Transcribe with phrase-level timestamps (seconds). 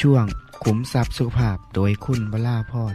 [0.00, 0.24] ช่วง
[0.62, 2.94] ขุมทรัพย์สุขภาพโดยคุณวราพร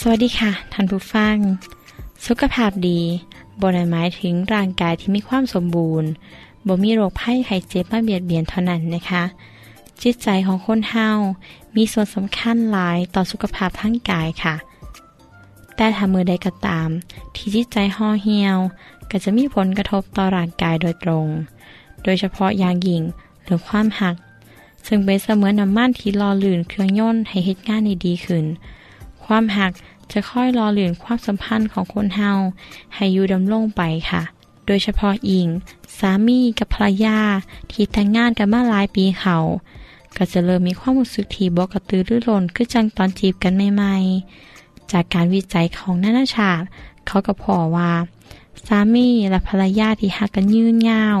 [0.00, 1.36] สวัสดีค่ะท่านผู้ฟัง
[2.26, 3.00] สุขภาพดี
[3.60, 6.10] บนหมายถึงร่างกายที่มีความสมบูรณ์
[6.66, 9.22] บ่มีโรคภัยไข้เจ็บมาเบียดเบียนเท่านั้นนะคะ
[10.02, 11.08] จิตใจของคนเฮา
[11.76, 14.54] มีส่วนสำคัญหลายต่อสุขภาพทั้งกายค่ะ
[15.76, 16.88] แต่ถ้ามือใดก็ตาม
[17.34, 18.58] ที่จิตใจห่อเหี่ยว
[19.10, 21.26] ก็จะมีผลกระทบต่อร่างกายโดยตรง
[22.04, 23.02] โดยเฉพาะอย่างยิ่ง
[23.44, 24.16] เรื่อความหัก
[24.86, 28.44] ซึ่งเป็นเสมือนน้ำมันที่รอลื่นเครื่องยนต์ให้เหตุงานได้ดีขึ้น
[29.24, 29.72] ความหัก
[30.12, 32.30] จะค่อยรอลื่นความสัมพันธ์ของคนเฮา
[32.94, 34.22] ให้อยู่ดำรงไปค่ะ
[34.66, 35.48] โดยเฉพาะอิง
[35.98, 37.18] สามีกับภรรยา
[37.70, 39.36] ที่แต่งงานกันมาหลายปีเขา
[40.16, 46.64] ก็จะเริ่มมีความรู้สึกที่บกระตือรือร้นคือจังตอนจีบกันใหม่ๆ จากการวิจัยของนานาชาติ
[47.06, 47.92] เขาก็พอว่า
[48.66, 51.18] สามีและภรรยาที่หักกันยืนยาว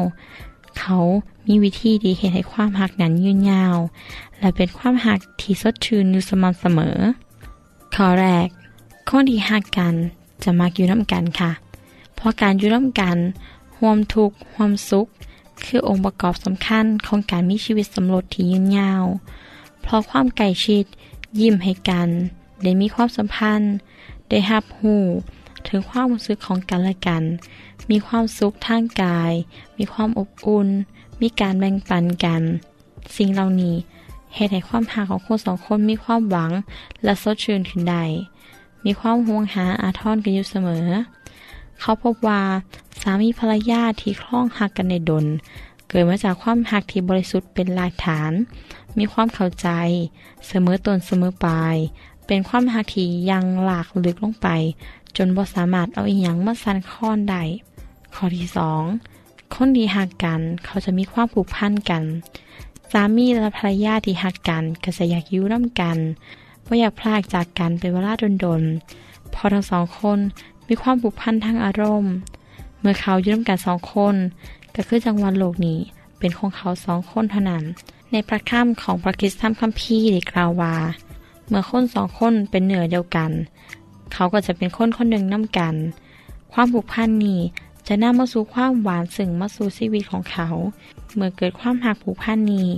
[0.78, 0.98] เขา
[1.46, 3.76] มีวิธีดีเหตุให้ความหักนั้นยืนยาว
[4.38, 6.96] และเป็นความหักที่สดชื่นอยู่สม่ำเสมอ
[7.94, 8.48] ข้อแรก
[9.08, 9.94] คนที่หักกัน
[10.42, 11.50] จะมักอยู่น้ำกันค่ะ
[12.14, 13.18] เพราะการอยู่น้ำกัน
[13.76, 15.06] ห่วมทุกข์ห่วมสุข
[15.64, 19.04] คือองค์ประกอบสำคัญของการมีชีวิตสมรสที่ยืนยาว
[19.82, 20.84] เพราะความใกล้ชิด
[21.40, 22.08] ยิ้มให้กัน
[22.62, 23.74] ได้มีความสัมพันธ์
[24.28, 24.96] ได้หับหู
[25.68, 27.22] ถึงความรู้สึกของกันและกัน
[27.90, 29.32] มีความสุขทางกาย
[29.78, 30.68] มีความอบอุ่น
[31.20, 32.42] มีการแบ่งปันกัน
[33.16, 33.76] สิ่งเหล่านี้
[34.34, 36.50] เหตุให้ความหาของคนสองคนมีความหวัง
[37.04, 38.04] และสดชื่นขึ้นได้
[38.84, 40.86] มีความห่วงหาอาทรกันอยู่เสมอ
[41.80, 42.42] เขาพบว่า
[43.00, 45.26] สามีภรรยาที่คล้องหักกันในดน
[45.88, 48.32] เกิดมาจากความหักที่บริสุทธิ์เป็นรากฐาน
[48.98, 49.68] มีความเข้าใจ
[50.46, 51.76] เสมอตนเสมอปลาย
[52.26, 54.48] เป็นความหักที่ยังหลากลึกลงไป
[55.16, 57.42] จนบ่สามารถเอาอีหยังมาสั่นคลอนได้
[58.14, 58.82] ข้อที่สอง
[59.54, 62.02] คนที่หักกันเขาจะมีความผูกพันกัน
[62.92, 65.98] สามีและภรรยาที่หักกันก็จะอยากยู่ร่วมกัน
[66.66, 68.12] ว่าอยากพลากจากกันเป็นเวลา
[68.44, 70.18] ดนๆพอทั้งสองคน
[70.68, 72.12] มีความผูกพันทางอารมณ์
[72.80, 74.14] เมื่อเขายู่ร่วมกันสองคน
[74.74, 75.78] ก็คือจังหวัดโลกนี้
[76.18, 77.64] เป็นของเขาสองคนเท่านั้น
[78.10, 80.74] ในพระคัมของพระคิสต์ธรรมคัมภีร์ได้กล่าวว่า
[81.48, 83.30] เมื่อคนสองคนเป็นเหนือเดียวกัน
[84.12, 85.74] เขาก็จะเป็นคนคนหนึ่งน้ากัน
[86.52, 87.40] ความผูกพันนี้
[87.88, 90.48] จะนำมาสู่ความหวานซึ่งมาสู่ชีวิตของเขา
[91.14, 92.68] เมื่อเกิดความหักผูกพันนี้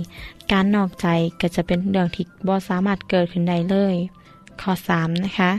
[0.51, 1.07] การนอกใจ
[1.41, 3.95] ก็จะเป็นเรื่องที่บ่สามารถเกิดขึ้นได้เลย
[4.61, 5.51] ข้อ3นะคะ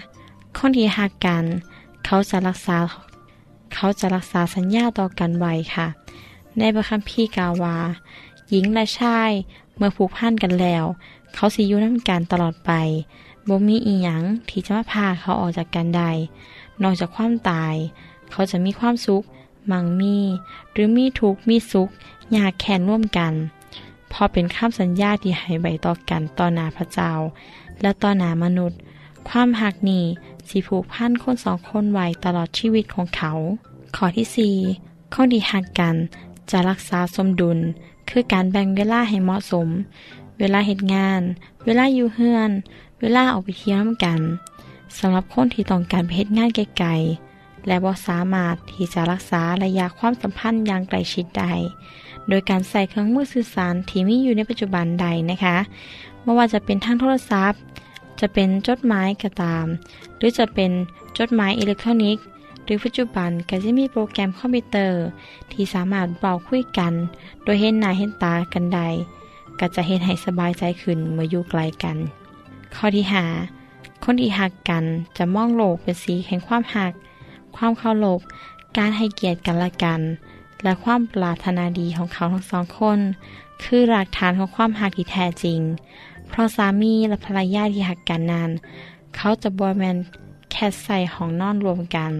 [0.57, 1.45] คนที่หักกัน
[2.05, 2.79] เขาจะรักษา
[3.75, 5.87] เขาจะรักษาสัญญาต่อกันไว้ค่ะ
[6.59, 7.77] ในพระคัมภีร์กาวา
[8.49, 9.31] หญิงและชาย
[9.77, 10.85] เมื่อผูกพันกันแล้ว
[11.35, 12.73] เขาสิอยู่น้ำกันตลอดไป
[13.49, 16.11] บ่มีอีหยังที่จะมาพาเขาออกจากกันได้
[16.83, 17.75] นอกจากความตาย
[18.31, 19.23] เขาจะมีความสุข
[19.71, 20.17] มั่งมี
[20.73, 21.89] หรือมีทุกข์มีสุข
[22.33, 23.33] อยากแข่นร่วมกัน
[24.13, 27.13] พอเป็นข้ามสัญญาที่ให้ใบต่อกันต่อหนาพระเจ้า
[27.81, 28.79] และต่อหนามนุษย์
[29.29, 30.05] ความหักนี้
[30.49, 33.33] สิผูกพันคนสองคนไว้ตลอดชีวิตของเขา
[33.97, 34.55] ข้อที่สี่
[35.15, 35.97] คนที่หักกัน
[36.51, 37.59] จะรักษาสมดุล
[38.11, 39.69] คือการแบ่งเวลาให้เหมาะสม
[40.39, 41.23] เวลาเหตุงาน
[41.65, 42.51] เวลาอยู่เฮือน
[43.01, 44.21] เวลาออกไปเที่ยวกัน
[44.99, 51.53] สำหรับคนที่ต้องการไปเหตุงานไกลๆและบ่สามารถที่จะรักษาระยะความสัมพันธ์อย่างใกล้ชิดได้
[52.29, 55.57] โดยการใส่เครื่องมือสื่อสารที่มีอยู่ในปัจจุบันใดนะคะ
[56.23, 57.61] ไม่ว่าจะเป็นทางโทรศัพท์
[58.21, 59.67] จะเป็นจดหมายก็ตาม
[60.17, 60.71] หรือจะเป็น
[61.19, 62.25] จดหมายอิเล็กทรอนิกส์
[62.65, 65.03] หรือปัจจุบันก็จะมีโปรแกรมคอมพิวเตอร์
[65.53, 66.93] ที่สามารถเบาคุยกัน
[67.43, 68.81] โดยเห็นหน้าเห็นตากันใด
[69.61, 71.97] ก็จะเห็นให้สบายใจขึ้นเมื่ออยู่ไกลกัน
[72.75, 73.25] ข้อที่หา
[74.05, 74.85] คนที่หักกัน
[75.17, 76.93] จะมองโลกเป็นสีแห่งความหัก
[77.57, 78.21] ความเคารพ
[78.77, 80.01] การให้เกียรติกันและกัน
[80.63, 82.99] และความปรารถนาดีของเขาทั้งสองคน
[83.63, 85.61] คือหลักฐานของความหักที่แท้จริง
[86.29, 88.51] เพราะสามีและภรรยาที่หักกันนาน
[89.17, 89.97] เขาจะบวแมน
[90.51, 92.13] แค่ใส่ของนอนรวมกัน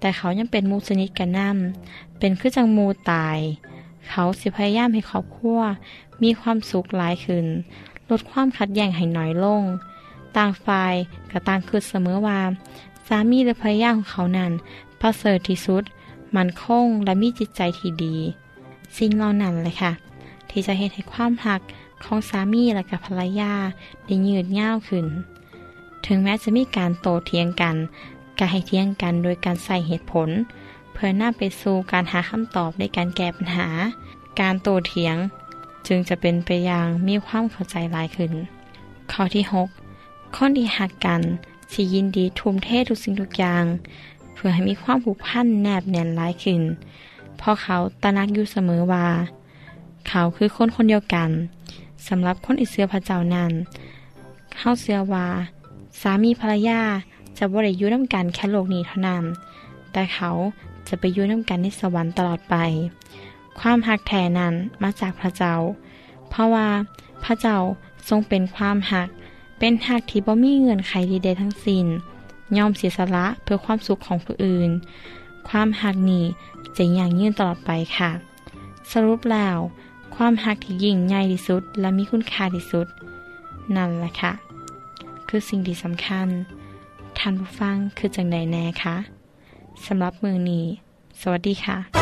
[0.00, 1.56] แต่เขายังเป็นมูสนิทกันนั่ม
[2.18, 3.38] เป็นคือจังมูตาย
[4.08, 5.60] เขาสิพยายามให้ครอบครัว
[6.22, 7.46] มีความสุขหลายขึ้น
[8.10, 9.62] ลดความขัดแย้งให้น้อยลง
[10.36, 10.94] ต่างฝ่าย
[11.30, 12.40] ก็ต่างคือเสมอว่า
[13.06, 14.52] สามีและภรรยาของเขานั้น
[15.00, 15.82] ประเสริฐที่สุด
[16.36, 18.16] มันคงและมีจิตใจที่ดี
[18.96, 19.92] สิ่งเหล่านั้นเลยค่ะ
[20.50, 21.60] ที่จะเห็นให้ความหัก
[22.04, 23.52] ของสามีและกับภรรยา
[24.04, 25.06] ได้ยืดยาวขึ้น
[26.06, 27.76] ถึงแม้จะมีการโตเถียงกัน
[28.38, 30.28] ก็ให้เถียงกันโดยการใส่เหตุผล
[30.92, 33.68] เพื่อนำไปสู่การหาคำตอบในการแก้ปัญหา
[34.40, 35.16] การโตเถียง
[35.86, 38.32] จึงจะเป็นไปอย่างมีความเข้าใจหลายขึ้น
[39.12, 39.44] ข้อที่
[39.88, 41.20] 6คนที่หักกัน
[41.72, 43.64] สิยินดีทุ่มเททุกสิ่งทุกอย่าง
[44.34, 46.62] เพื่อให้มีความผูกพันแนบแน่นหลายขึ้น
[47.36, 49.06] เพราะเขาตระหนักอยู่เสมอว่า
[50.08, 51.30] เขาคือคนคนเดียวกัน
[52.08, 53.52] สำหรับคนอิเสือพระเจ้านั้น
[54.56, 55.26] เข้าเสือว่า
[56.00, 56.80] สามีภรรยา
[57.38, 59.24] จะบริยุน้ำกันแค่โลกนี้เท่านั้น
[59.92, 60.30] แต่เขา
[60.88, 62.56] จะไปยู่น้ำกันในสวรรค์ตลอดไป
[63.60, 65.54] ความหักแท้นั้นมาจากพระเจ้า
[66.28, 66.68] เพราะว่า
[67.24, 67.58] พระเจ้า
[68.08, 69.08] ทรงเป็นความหัก
[69.58, 71.86] เป็นหักที่บ่มีเงื่อนไขใดๆทั้งสิ้น
[72.56, 74.70] ยอมเสียสละเพื่อความสุขของผู้อื่น
[75.48, 76.24] ความหักนี้
[76.76, 78.10] จะอย่างยืนตลอดไปค่ะ
[78.92, 79.58] สรุปแล้ว
[80.14, 82.86] ความหักที่ยิ่งใหญ่ที่สุด และมีคุณค่าที่สุด
[83.76, 84.32] นั่นแหละค่ะ
[85.28, 86.28] คือสิ่งที่สำคัญ
[87.18, 88.96] ท่านผู้ฟังคือจังใดแน่คะ
[89.86, 90.64] สำหรับมือนี้
[91.20, 92.01] สวัสดีค่ะ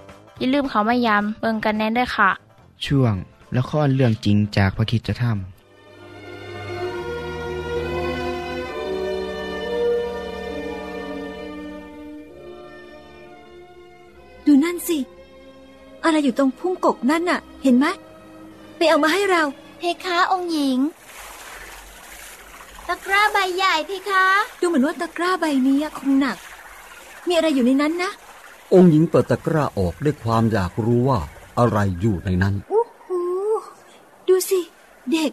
[0.41, 2.29] อย่าลืมเขามายามเบิงกันแน่นด้วยค่ะ
[2.85, 3.13] ช่วง
[3.57, 5.35] ละครเรื่องจริงจากพระคิดจะทำ
[14.45, 14.97] ดูนั่นสิ
[16.03, 17.85] อะไรอยู่ตรงพุ่งกกนั่นน่ะ เห็นไหม
[18.77, 19.43] ไปเอามาให้เรา
[19.77, 20.79] เพคะองค์หญิง
[22.87, 24.25] ตะกร้าใบใหญ่เพคะ
[24.59, 26.37] ดูเหมือนว่าตะกร้าใบนี้คงหนัก
[27.27, 28.11] มีอะไรอยู่ในนั้นนะ
[28.73, 31.19] องค์หญิงเปิดตะกร้าออกด้วยความอยากรู้ว่า
[31.59, 33.07] อะไรอยู่ในนั้น โอ้โห
[34.27, 34.59] ดูสิ
[35.11, 35.31] เด็ก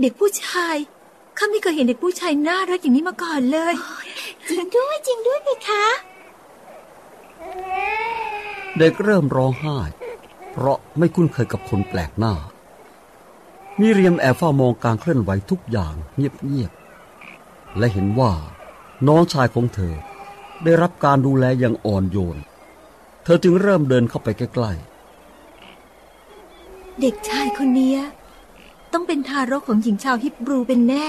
[0.00, 0.76] เด็กผู้ชาย
[1.38, 3.74] ข้าไม่เคยเห็นเด็กผู้ชายน่ารักอย่างนี้มาก่อนเลย
[4.48, 5.84] จริงด้วยจริงด้วยเพคะ
[8.78, 9.78] เด็กเริ่มร้องไห้
[10.50, 12.34] เพราะไม่คุ้นเคยกับคนแปลกหน้า
[13.78, 18.32] มิเรียมแอบเฝ้ามองการเคลื่อนไหวทุกอย่างเงียบๆ และเห็นว่า
[19.08, 19.94] น้องชายของเธอ
[20.64, 22.36] ได้รับการดูแลอย่างอ่อนโยน
[23.24, 24.72] เธอจึงเริ่มเดินเข้าไปใกล้
[27.00, 27.94] เด็กชายคนนี้
[28.92, 31.08] ต้องเป็นทารกของหญิงชาวฮิบรูเป็นแน่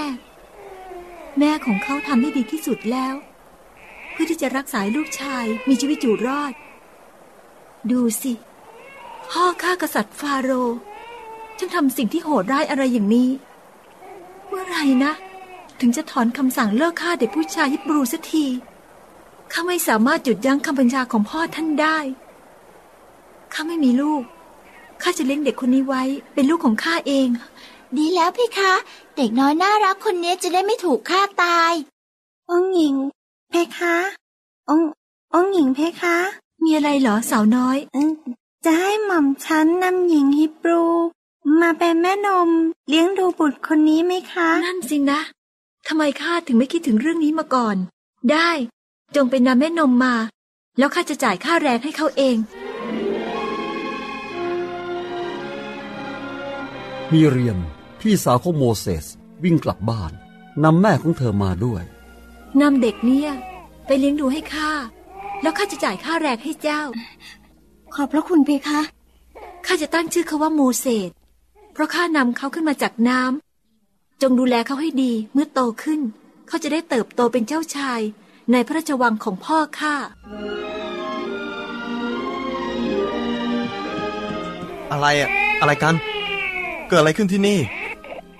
[1.38, 3.14] แม่ของเขาทำให้ดีที่สุดแล้ว
[4.12, 6.52] เพื่อที่จะรักษาลูกชายมีชีวิตอยู่รอด
[7.90, 8.32] ดูสิ
[9.30, 10.78] พ่อข้ากษัตริย์ฟาโรห์
[11.58, 13.30] ฉันทำสิ่งที่โหดร้ายอะไรอย่างนี้
[14.48, 15.12] เมื่อไหรนะ
[15.80, 18.44] ถึงจะถอนคำสั่งเลิกฆ่าเด็กผู้ชายฮิบรูสักที
[19.52, 21.98] ข้าไม่สามารถหยุดยั้งคำบัญชาของพ่อท่านได้
[23.52, 24.22] ข้าไม่มีลูก
[25.02, 26.02] ข้าจะเลี้ยงเด็กคนนี้ไว้
[26.34, 27.28] เป็นลูกของข้าเอง
[27.96, 28.72] ดีแล้วเพคะ
[29.16, 31.72] เด็กน้อยน่ารักคนนี้จะได้ไม่ถูกฆ่าตาย
[32.50, 32.94] องค์หญิง
[33.50, 33.96] เพคะ
[34.68, 34.88] องค์
[35.34, 36.16] องค์หญิงเพคะ
[36.62, 38.12] มีอะไรเหรอสาวน้อยอืม
[38.64, 40.84] จะให้หม่อมฉันนำหญิงฮิบรู
[41.60, 42.50] มาเป็นแม่นม
[42.88, 45.20] เลี้ยงดูบุตรคนนี้ไหมคะ นั่นสินะ
[45.86, 47.76] ทำไมข้าถึงไม่คิดถึงเรื่องนี้มาก่อน
[48.30, 48.50] ได้
[49.16, 50.14] จงเป็นนำแม่นมมา
[50.78, 52.36] แล้วข้าจะจ่ายค่าแรงให้เขาเอง
[57.12, 57.58] มีเรียม
[58.00, 59.06] พี่สาวของโมเสส
[59.44, 60.12] วิ่งกลับบ้าน
[60.64, 61.82] นำแม่ของเธอมาด้วย
[62.60, 63.30] นำเด็กเนี่ย
[63.86, 64.70] ไปเลี้ยงดูให้ข้า
[65.42, 66.82] แล้วข้าจะจ่ายค่าแรงให้เจ้า
[67.94, 68.80] ขอบพระคุณเพคะ
[69.66, 71.10] ข้าจะตั้งชื่อเขาว่าโมเสส
[71.72, 76.00] เพราะข้านำเขาขึ้นมาจากน้ำจงดูแลเขาให้ดีเมื่อโตขึ้น
[76.48, 78.00] เขาจะได้เติบโตเป็นเจ้าชาย
[78.50, 79.94] ในพระราชวังของพ่อข้า
[84.90, 85.30] อะไรอะ
[85.60, 85.94] อะไรกัน
[86.88, 87.58] เกิดอะไรขึ้นที่นี่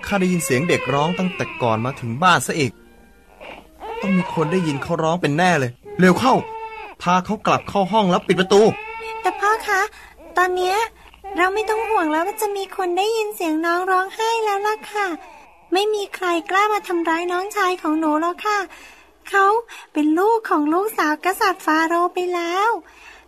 [0.05, 2.71] ข้าได้ยินเสียงเด็กร้องตั้งแต่ก่อนมาถึงบ้านซะอีก
[4.01, 6.33] ต้องมีคนได้ยินเขาร้องเป็นแน่เลย เร็วเข้า
[7.01, 8.61] พาเขากลับเข้าห้องแล้วปิดประตู
[9.21, 9.81] แต่พ่อคะ
[10.37, 10.77] ตอนเนี้ย
[11.37, 15.07] เราไม่ต้องห่วงแล้วว่าจะมีคนได้ยินเสียงน้องร้องไห้แล้วล่ะค่ะ
[15.73, 18.59] ไม่มีใครกล้ามาทำร้ายน้องชายของหนูแล้วค่ะ
[19.29, 19.45] เขา
[19.93, 22.69] เป็นลูกของลูกสาวกษัตริย์ฟาโรห์ไปแล้ว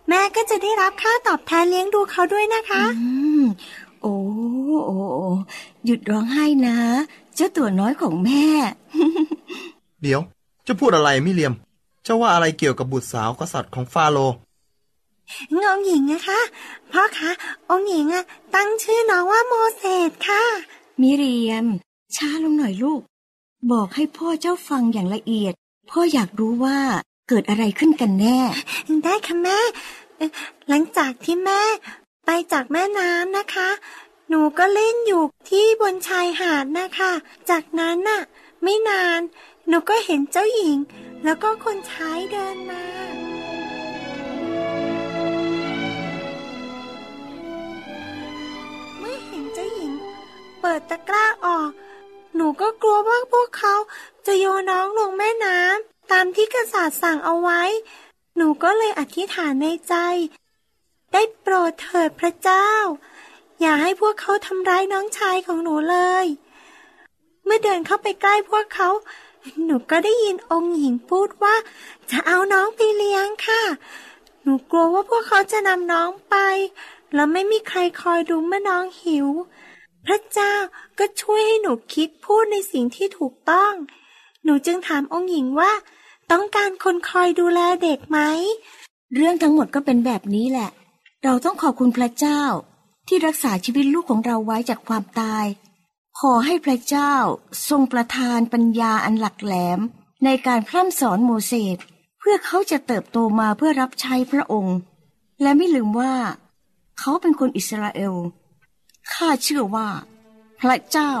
[0.08, 3.10] แม่ก็จะได้รับค่าตอบแทนเลี้ยงดูเขาด้วยนะคะอื
[3.42, 3.44] ม
[4.02, 4.14] โอ้
[4.86, 5.30] โอ้โอ้
[5.84, 6.76] หยุดร้องไห้นะ
[7.34, 8.44] เจ้าตัวน้อยของแม่
[10.02, 10.20] เดี๋ยว
[10.66, 11.54] จะพูดอะไรมิเลียม
[12.04, 14.36] เจ้าว่าอะไรเกี่ยวกับบุตรสาวกษัตริย์ของฟาโรห์
[15.60, 16.40] งองหญิงนะคะ
[16.92, 17.30] พ่อคะ
[17.70, 18.24] องค์หญิงอะ
[18.54, 20.42] ตั้งชื่อน้องว่าโมเสสค่ะ
[21.00, 21.66] มิเรียม
[22.16, 23.00] ช้าลงหน่อยลูก
[23.72, 25.54] บอกให้พ่อเจ้าฟังอย่างละเอียด
[25.90, 26.78] พ่ออยากรู้ว่า
[27.28, 28.38] เกิดอะไรขึ้นกันแน่
[29.04, 29.58] ได้ค่ะแม่
[30.68, 31.62] หลังจากที่แม่
[32.26, 33.68] ไปจากแม่น้ำนะคะ
[34.28, 37.12] หนูก็เล่นอยู่ที่บนชายหาดนะคะ
[37.50, 38.22] จากนั้นน่ะ
[38.62, 39.20] ไม่นาน
[39.68, 40.78] หนูก็เห็นเจ้าหญิง
[41.24, 42.84] แล้วก็คนใช้เดินมา
[48.98, 49.92] เมื่อเห็นเจ้าหญิง
[50.60, 51.70] เปิดตะกร้าออก
[52.36, 53.74] หนูก็กลัวว่าพวกเขา
[54.26, 57.62] จะโยน้องลงแม่น้ำตามที่กษัตริย์สั่งเอาไว้
[58.36, 59.94] หนูก็เลยอธิษฐานในใจ
[61.12, 62.70] ได้โปรดเถิดพระเจ้า
[63.60, 66.26] อย่าให้พวกเขาทำร้ายน้องชายของหนูเลย
[67.44, 68.90] เมื่อเดินเข้าไปใกล้พวกเขา
[69.64, 71.54] หนูก็ได้ยินองค์หญิงพูดว่า
[72.10, 73.62] จะเอาน้องไปเลี้ยงค่ะ
[74.42, 76.36] หนูกลัวว่าพวกเขาจะนำน้องไป
[77.14, 79.26] แล้วไม่มีใครคอยดูเมื่อน้องหิว
[80.06, 80.54] พระเจ้า
[80.98, 83.72] ก็ช่วยให้หนูคิดพูดในสิ่งที่ถูกต้อง
[84.44, 85.72] หนูจึงถามองค์หญิงว่า
[86.32, 88.18] ต้องการคนคอยดูแลเด็กไหม
[89.14, 90.70] เรื่องทั้งหมดก็เป็นแบบนี้แหละ
[91.24, 92.42] เราต้องขอบคุณพระเจ้า
[93.08, 95.46] ที่รักษาชีวิตลูกของเราไว้จากความตาย
[96.20, 97.12] ขอให้พระเจ้า
[97.68, 99.80] ทรงประทานปัญญาอันหลักแหลม
[100.24, 101.78] ในการพร่ำสอนโมเสส
[102.18, 104.76] เพื่อเขาจะเติบโตมาเพื่อรับใช้พระองค์
[105.42, 106.14] และไม่ลืมว่า
[106.98, 108.14] เขาเป็นคนอิสราเอล
[109.12, 109.88] ข้าเชื่อว่า
[110.60, 111.14] พระเจ้า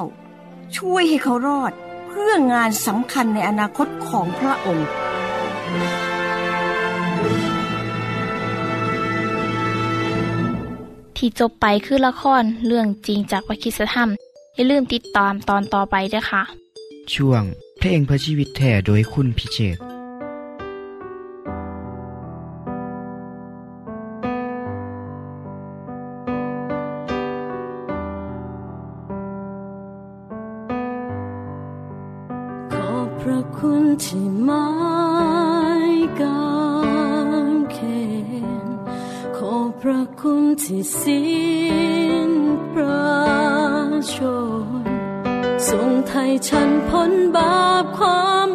[0.76, 1.72] ช่วยให้เขารอด
[2.08, 4.88] เพื่องานสำคัญในอนาคตของพระองค์
[11.16, 14.10] ที่จบไปคือละครเรื่องจริงจากวิคิสธรรม
[14.54, 16.42] อย่าลืมติดตามตอนต่อไปด้วยค่ะ
[17.14, 17.42] ช่วง
[17.78, 19.76] เพลงเพื่อชีวิตแท่โดยคุณพิเชษ
[33.56, 34.66] คุณที่ไม่
[36.20, 36.46] กา
[37.50, 37.78] งเข
[38.66, 38.68] น
[39.36, 41.26] ขอบพระคุณที่สิ้
[42.28, 42.30] น
[42.72, 43.06] ประ
[44.14, 44.16] ช
[44.82, 44.84] น
[45.68, 48.48] ทรงไทยฉันพ้นบาปความ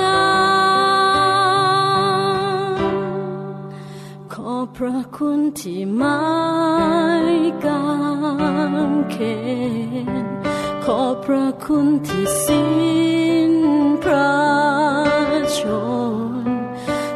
[0.00, 0.20] นา
[2.78, 2.82] ม
[4.32, 6.20] ขอพระคุณที่ไม่
[7.64, 7.86] กา
[8.90, 9.16] งเข
[10.24, 10.26] น
[10.84, 12.68] ขอพระคุณที่สิ้
[13.50, 13.52] น
[14.02, 14.34] พระ
[15.58, 15.60] ช
[16.44, 16.46] น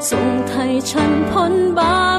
[0.09, 2.12] ทรงไทยฉันพ้นบา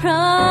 [0.00, 0.49] promise.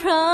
[0.00, 0.33] พระ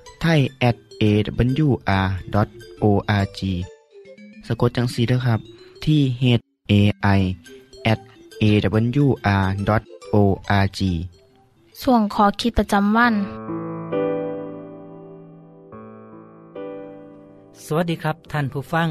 [0.21, 1.79] ไทย at awr.org
[4.47, 5.39] สะกดจังสีนะครับ
[5.85, 6.23] ที่ h
[6.71, 6.73] a
[7.17, 7.21] i
[7.91, 7.99] at
[8.43, 9.59] awr.org
[11.81, 13.13] ส่วนขอคิดประจำวัน
[17.63, 18.89] สวัสดีครับท่านผู้ฟัง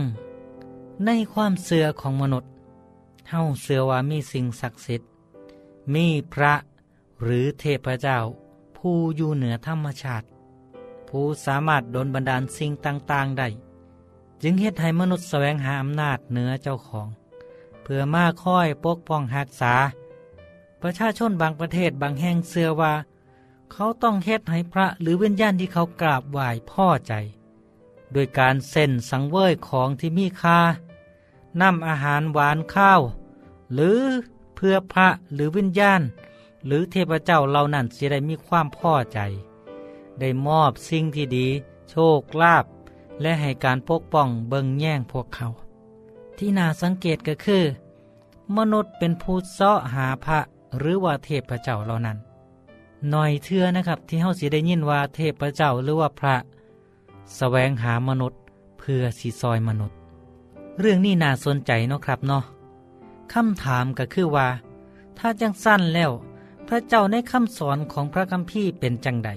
[1.07, 2.51] ในความเสื่อของมนุษย์
[3.31, 5.09] เฮาเสื่อว่ามีสิ่งศักดิ์สิทธิ์
[5.95, 6.55] มีพระ
[7.23, 8.19] หรือเทพเจ้า
[8.77, 10.27] ผู้อยู่เหนือธรรมชาติ
[11.11, 13.49] ผู้สามารถดลบันดาลสิ่งต่างๆได้
[14.43, 17.09] จึงเฮ็ดให้มนุษย์แสวงหาอำนาจเหนือเจ้าของ
[17.83, 19.75] เพื่อมาค่อยปกป้องรักษา
[20.83, 22.93] ประชาชนบางประเทศบางแห่งเสื่อว่า
[23.73, 27.13] เขาต้องเฮ็ดให้พระหรือวิญญาณที่เขากราบไหว้พ่อใจ
[28.13, 30.59] โดยการเส้นสังเวยของที่มีค่า
[31.61, 33.01] นำอาหารหวานข้าว
[33.75, 34.01] หรือ
[34.55, 36.01] เพื่อพระหรือวิญญาณ
[36.67, 39.21] หรือเทพเจ้าเหล่านั้นจะได้มีความพ่อใจ
[40.21, 41.47] ได้มอบสิ่งที่ดี
[41.91, 42.65] โชคลาภ
[43.23, 45.49] และให้การปกป้องเบิงแย่งพวกเขา
[46.39, 47.65] ที่น่าสังเกตก็คือ
[48.57, 50.39] มนุษย์เป็นผู้เสาะหาพระ
[50.79, 52.19] หรือว่าเทพเจ้าเหล่านั้น
[53.11, 56.43] หน่อยเทื่อนะครับ ที่เฮาสิได้ยินว่าเทพเจ้าหรือว่าพระส
[57.37, 58.41] แสวงหามนุษย์
[58.79, 59.97] เพื่อสีซอยมนุษย์
[60.79, 62.45] เรื่องนี้น่าสนใจเนาะครับเนาะ
[63.33, 64.49] คำถามก็คือว่า
[65.19, 66.11] ถ้าจังสั้นแล้ว
[66.69, 69.31] พระเจ้าในคำสอนของพระคัมภีร์เป็นจังใด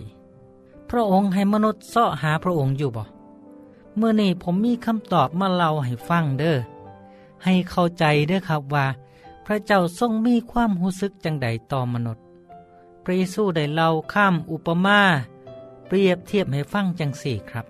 [0.90, 3.04] พระองค์ให้มนุษย์เสาะหาพระองค์อยู่บ่
[3.96, 6.58] เมื่อนี้ผมมีคำตอบมาเล่าให้ฟังเด้อ
[7.44, 8.86] ให้เข้าใจเด้อครับว่า
[9.46, 12.24] พระเจ้าทรงมีความรู้สึกจังใดต่อมนุษย์
[13.04, 15.02] พระเยซูได้เล่าข้ามอุปมา
[15.88, 17.66] เปรียบเทียบให้ฟังจังสี่ครับ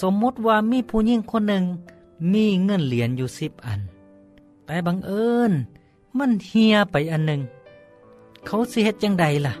[0.00, 1.64] สมมุติว่ามีผู้หญิงคนหนึ่ง
[2.32, 3.80] มีเงินเหรียญอยู่สิบอัน
[4.66, 5.52] แต่บังเอิญ
[6.18, 7.42] มันเฮียไปอันหนึ่ง
[8.46, 9.54] เขาสิเฮ็ดจังใดล่ะ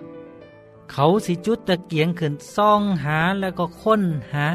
[0.90, 4.46] เขาสิจุดตะเกียงขึ้นซ่องหาแล้วก็ค้นหา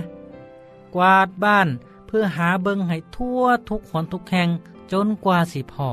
[0.95, 1.67] กวาดบ้าน
[2.07, 4.49] เพื่อหาเบิงให้ทั่วทุกหนทุกแห่ง
[4.91, 5.89] จนกว่าสิพอ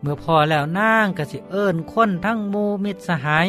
[0.00, 3.46] เมื่อพอแล้วนางก็สิเอิ้นคนทั้งมูมิตรสหาย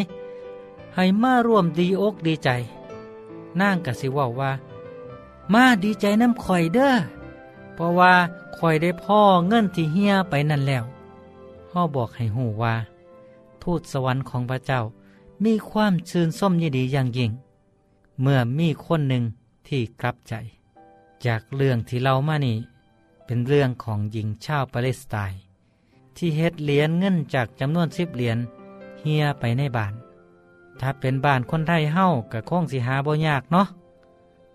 [0.96, 2.50] ให้มาร่วมดีอกดีใจ
[3.60, 4.52] นางก็สิว่าว่า
[5.54, 6.94] มาดีใจน้ำข่อยเด้อ
[7.74, 8.14] เพราะว่า
[8.58, 10.84] ข่อยได้พ่อเงินที่เฮียไปนั่นแล้ว
[11.70, 12.76] พ่อบอกให้หูว่า
[13.62, 14.82] ทูตสวรรค์ของพระเจ้า
[15.46, 17.32] มีความชื่นส้มยินดีอย่างยิ่ง
[18.22, 19.24] เมื่อมีคนหนึ่ง
[19.68, 20.34] ที่กลับใจ
[21.26, 22.58] จากเรื่องที่เรามานี่
[23.26, 25.40] เป็นเรื่องของหญิงชาวปาเลสไตน์
[26.16, 28.38] ที่เฮ็ดเหรียญเงินจากจำนวนสิบเหรียญ
[29.02, 29.94] เฮียไปในบ้าน
[30.80, 33.68] ถ้าเป็นบ้านคนไทยเฮ้าก็คงสิหาบ่ยากเนาะ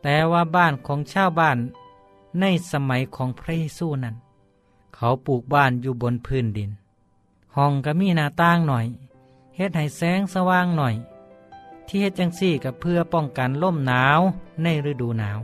[0.03, 1.59] แต่ว่าบ้านของชาวบ้าน
[2.41, 4.17] ในสมัยของพระเยซูนั้น
[4.95, 6.71] เขาปลูกบ้านอยู่บนพื้นดิน
[7.57, 8.87] ห้องก็มีหน้าต่างหน่อย
[9.63, 10.95] ฮ็ดให้แสงสว่างหน่อย
[11.87, 14.21] ที่เฮ็ดจังซี่ก็เพื่อป้องกันลมหนาว
[14.63, 15.39] ในฤดูหนาว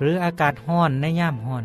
[0.00, 1.64] หรืออากาศห้อนในยามห้อน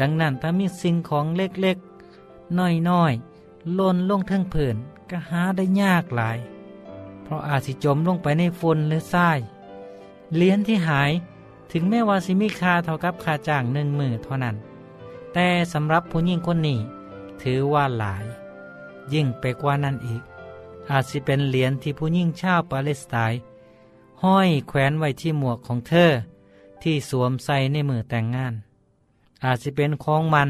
[0.00, 4.76] ดังนั้นถ้ามีสิ่งของเล็กๆน้อยๆล่นลงเทิงเผิน
[5.10, 6.38] ก็หาได้ยากหลาย
[7.22, 9.38] เพราะอาจสิจมลงไปในฝนหรือทราย
[10.34, 11.10] เหรียญที่หาย
[11.72, 14.56] ถึงแม้ว่าสิมีค่าเท่ากับค่าจ้างหนึ่งมือเท่านั้น
[15.32, 16.78] แต่สำหรับผู้หญิงคนนี้
[17.42, 18.24] ถือว่าหลาย
[19.12, 20.22] ยิ่งไปกว่านั้นอีก
[20.90, 23.38] อาจสิเป็นเหรียญที่ผู้หญิงชาวปาเลสไตน์
[24.22, 26.10] ห้อยแขวนไว้ที่หมวกของเธอ
[26.82, 28.54] ที่สวมใส่ในมือแต่งงาน
[29.44, 30.48] อาจสิเป็นของมัน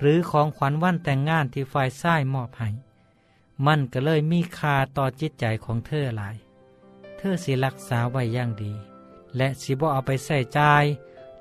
[0.00, 2.68] หรือของขวัญวันแต่งงานที่ฝ่ายซ้ายมอบให้
[3.66, 6.36] มันก็เลยมีคาต่อจิตใจของเธอหลาย
[7.16, 8.72] เธอสิรักษาไว้อย่างดี
[9.36, 10.60] และสิบ่เอาไปใส่ใจ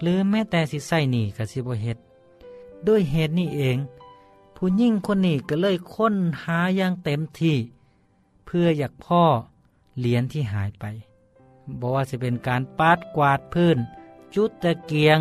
[0.01, 1.97] หรือแม้แต่สิใส่หนีกับสิบ่เฮ็ด
[2.87, 3.77] ด้วยเหตุนี้เอง
[4.55, 7.57] ผู้ยิ่งคนนี้ก็เลยค้นหาอย่างเต็มที่
[8.51, 9.23] เพื่ออยากพ่อ
[9.97, 10.85] เหรียญที่หายไป
[11.79, 13.77] บอกว่าจะเป็นการปาดกวาดพื้น
[14.35, 15.19] จุดตะเกียง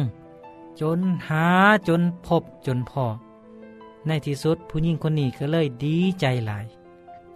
[0.81, 1.47] จนหา
[1.89, 3.07] จนพบจนพอ
[4.07, 6.67] ในที่สุดผู้หญิงคนนี้ก็เลยดีใจหลาย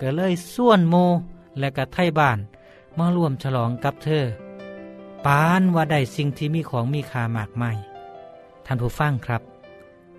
[0.00, 0.94] ก็เลยส่วนโม
[1.59, 2.38] และก็ไทบ้าน
[2.98, 4.24] มาร่วมฉลองกับเธอ
[5.26, 7.76] ปานว่าได้สิ่งที่มีของมีค่ามากมาย
[8.66, 9.42] ท่านผู้ฟังครับ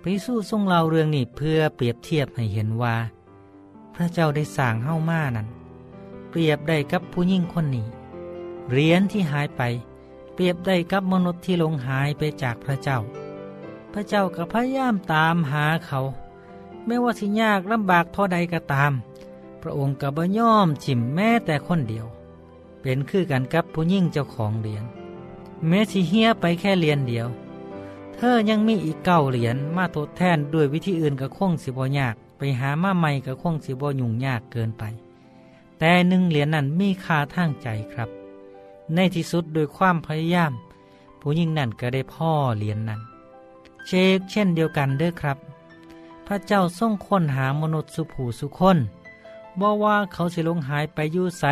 [0.00, 2.96] พระเยซูทรงเล่าเรื่องนี้เพื่อเปรียบเทียบให้เห็นว่า
[3.94, 5.48] พระเจ้าได้สร้างเฮ้ามานั้น
[6.36, 7.86] เปรียบได้กับผู้หญิงคนนี้
[8.70, 9.62] เหรียญที่หายไป
[10.34, 12.98] เปรียบได้กับมนุษย์ที่ลงหายไปจากพระเจ้า
[13.92, 16.00] พระเจ้าก็พยายามตามหาเขา
[16.86, 18.92] ไม่ว่าสิยากลำบากเท่าใดก็ตาม
[19.62, 22.06] พระองค์ก็บ่ย่อมฉิมแม้แต่คนเดียว
[22.80, 24.84] เป็นคือกันกับผู้ยิ่งเจ้าของเหรียญ
[25.66, 27.28] แม้สิเฮียไปแค่เหรียญเดียว
[28.16, 34.84] เธอยังมีอีกเก้าเหรียญมาทดแทนด้วยวิธีอื่นกับคงสิบยาก ไปหามาใหม่กับคงสิบยุ่งยากเกินไป
[35.78, 38.08] แต่หนึ่งเหรียญนั้นมีค่าทางใจครับ
[38.94, 40.52] ในที่สุดโดยความพยายาม
[41.20, 43.00] ผู้ยิ่งนั่นก็ได้พ่อเหรียญนนั้น
[43.86, 45.38] เชกเช่นเดียวกันเด้อครับ
[46.26, 48.78] พระเจ้าทรงค้นหามนุษย์สุผูสุคน
[49.60, 51.44] บอกว่าเขาสิลงหายไปอยู่ใส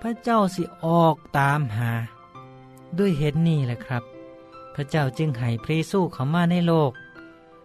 [0.00, 1.90] พระเจ้าสิออกตามหา
[2.98, 4.02] ด้วยเหตุนี้แหละครับ
[4.74, 6.92] พระเจ้าจึงให้พระเยซูเข้ามาในโลก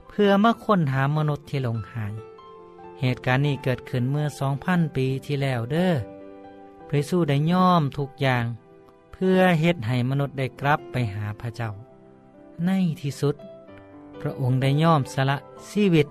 [0.10, 2.14] เพื่อมาค้นหามนุษย์ที่หลงหาย
[3.02, 5.94] เหตุการณ์นี้เกิดขึ้นเมื่อสองพันปีที่แล้วเด้อ
[6.88, 8.46] พระสู้ได้ย่อมทุกอย่าง
[9.12, 11.72] เพื่อเฮ็ดให้มนุษย์ได้กลับไปหาพระเจ้า
[12.66, 12.70] ใน
[13.02, 13.36] ที่สุด
[14.22, 15.38] พระองค์ได้ย่อมสละ
[15.70, 16.08] ชีวิต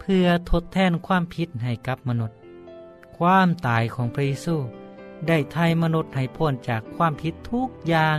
[0.00, 2.36] เพื่อทดแทนความผิดให้กับมนุษย์
[3.16, 4.56] ความตายของพระเยซู
[5.26, 8.18] ได้ไทยมนุษย์ให้พ้นจากความผิดทุกอย่าง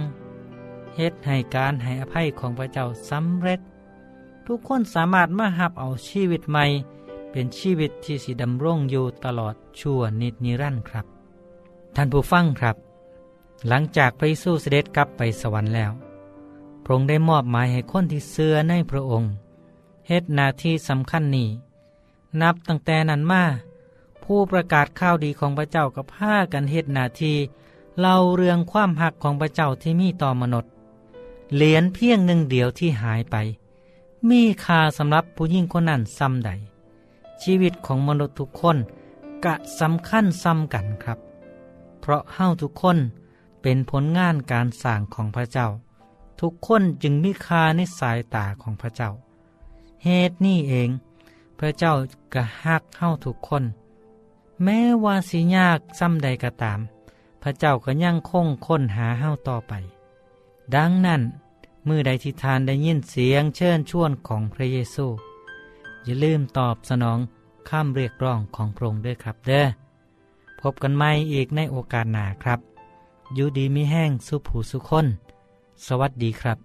[0.95, 3.59] เฮ็ดให้การให้อภัยของพระเจ้าสำเร็จ
[4.47, 6.65] ทุกคนสามารถมาหับเอาชีวิตใหม่
[7.31, 11.05] เป็นชีวิตที่สิดำรงอยู่ตลอดชั่วนิดนิรันดร์ครับ
[11.95, 12.75] ท่านผู้ฟังครับ
[13.67, 15.91] หลังจากพระเยซูเสด็จกลับไปสวรรค์แล้ว
[16.83, 19.29] พระองค์ได้มอบหมายให้คนที่เสื่อในพระองค์
[20.07, 21.49] เฮ็ดนาที่สำคัญนี้
[22.41, 23.43] นับตั้งแต่นั้นมา
[24.23, 27.33] ผู้ประกาศข่าวดีของพระเจ้ากับผ้ากันเฮ็ดนาที
[27.99, 30.71] เล่าเรื่องความหักของพระเจ้าที่มีต่อมนุษย์
[31.55, 33.35] เหรียญเพียงหนึ่งเดียวที่หายไป
[34.29, 36.51] มีค่าสำหรับผู้ยิ่งคนนั้นซ้ำใด
[37.43, 38.77] ชีวิตของมนุษย์ทุกคน
[39.45, 41.19] กะสำคัญซ้ำกันครับ
[42.01, 42.97] เพราะเฮาทุกคน
[43.61, 45.67] เป็นผลงานการสร้างของพระเจ้า
[46.41, 49.09] ทุกคนจึงมีค่าในสายตาของพระเจ้า
[50.03, 50.89] เหตุนี้เอง
[51.59, 51.93] พระเจ้า
[52.33, 53.63] กะฮักเฮาทุกคน
[54.63, 56.79] แม้ว่าสิยากซ้ำใดก็ตาม
[57.41, 59.73] พระเจ้าก็ยังคงค้นหาเฮาต่อไป
[60.75, 61.21] ดังนั้น
[61.87, 65.05] มือใดที่ทานได้ยินเสียงเชิญชวนของพระเยซู
[66.05, 67.19] อย่าลืมตอบสนอง
[67.69, 69.65] ข้ามเรียกร้องของพระองค์ด้วยครับเด้อ
[70.61, 72.59] พบกันใหม่อีกในโอกาสหน้าครับ
[73.33, 75.05] อยู่ดีมีแห้งสุผูสุคน
[75.85, 76.57] สวัสดีครับ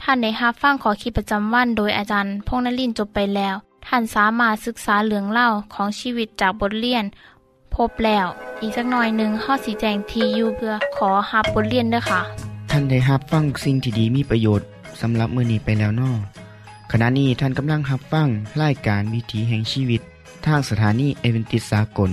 [0.00, 3.54] ท่านในฮับฟังขอคิดประจำวันโดยอาจารย์พงนลินจบไปแล้ว
[3.86, 7.04] ท่านสามารถศึกษาเหลืองเล่าของชีวิตจากบทเรียน
[7.74, 8.26] พบแล้ว
[8.60, 12.20] อีกสักหน่อยหนึ่งข้อสีแจงทียูเพื่อขอฮับบทเรียนด้วยค่ะ
[12.70, 14.66] ท่านได้ฮับฟังสิ่งที่ดีมีประโยชน์
[15.00, 16.12] สำหรับมือนีไปแล้วนอ
[16.92, 18.28] ขณะนี้ท่านกำลังฮับฟัง
[18.62, 20.00] รายการวิถีแห่งชีวิต
[20.46, 22.10] ทางสถานีเอเวนติสากล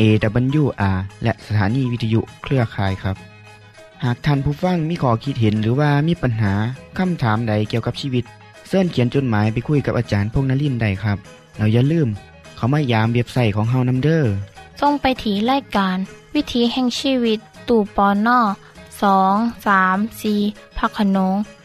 [0.00, 3.16] AWR และสถานีวิทยุเครือข่ายครับ
[4.04, 6.52] หากท่านผู้ฟังมีข้อคิดเห็นหรือว่ามีปัญหา
[6.98, 8.24] คำถามใดเกี่ยวกับชีวิต
[8.68, 11.18] เสินเขียนจดหมายไปคุยกับอาจารย์พงนลินได้ครับ
[11.56, 12.08] เราอย่าลืม
[12.56, 14.32] เขามายามเว็บไซต์ของเฮานัมเดอร์
[14.80, 15.96] ส่งไปถีรายการ
[16.34, 18.40] วิถีแห่งชีวิต ตู่ปอนนอ
[19.02, 19.34] สอง
[19.66, 20.34] สามสี
[20.78, 21.34] พักขนง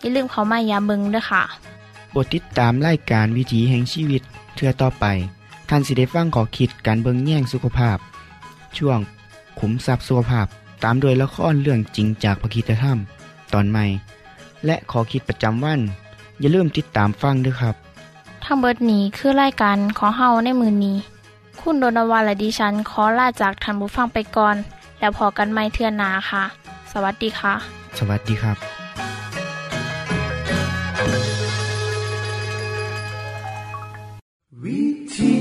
[0.00, 1.42] อย่าลืมเขามายาเบิงด้วยค่ะ
[2.14, 4.22] บทติดตามไล่การวิถีแห่งชีวิต
[4.54, 5.04] เทือต่อไป
[5.68, 7.98] ท่านสิเดฟังขอคิดการเบิงแย่งสุขภาพ
[8.76, 8.98] ช่วง
[9.58, 10.46] ขุมทรัพย์สุขภาพ
[10.84, 12.98] ตามโดยละครเรื่องจริงจากพระคีตธรรม
[13.52, 13.84] ตอนใหม่
[14.66, 15.80] และขอคิดประจำวัน
[16.40, 17.74] อย่าลืมติดตามฟังด้วยครับ
[18.44, 20.96] ทั้งเบิดนี้คือไล่การขอเฮาในมือนี้
[21.60, 24.56] คุณโดนวาและดิฉันขอลาจากทันบุฟังไปก่อน
[24.98, 26.44] แล้วพอกันไม่เทื่อนนาค่ะ
[26.92, 27.54] สวัสดีค่ะ
[27.98, 28.79] สวัสดีครับ
[34.64, 35.34] วิธี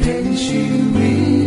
[0.00, 0.62] แห่งชี
[0.94, 1.39] วิต